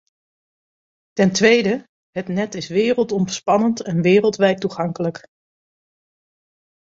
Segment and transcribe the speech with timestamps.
[1.11, 5.25] Ten tweede, het net is wereldomspannend en wereldwijd toegankelijk.